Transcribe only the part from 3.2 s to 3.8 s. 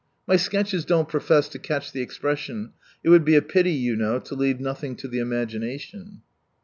be a pity